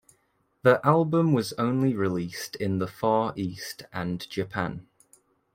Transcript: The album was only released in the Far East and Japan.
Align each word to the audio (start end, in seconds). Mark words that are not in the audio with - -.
The 0.63 0.83
album 0.83 1.31
was 1.31 1.53
only 1.59 1.93
released 1.93 2.55
in 2.55 2.79
the 2.79 2.87
Far 2.87 3.33
East 3.35 3.83
and 3.93 4.27
Japan. 4.31 4.87